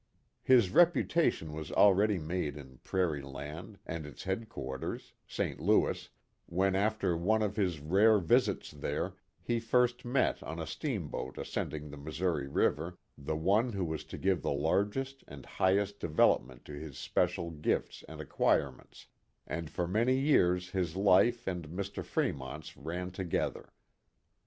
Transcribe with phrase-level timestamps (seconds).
[0.41, 6.09] His reputation was already made in prairie land and its headquarters, Saint Louis,
[6.47, 11.91] when, after one of his rare visits there, he first met on a steamboat ascending
[11.91, 16.63] the Missouri River the one who was to give the largest and highest de velopment
[16.63, 19.05] to his special gifts and acquirements,
[19.45, 22.03] and for many years his life and Mr.
[22.03, 23.71] Fremont's ran together.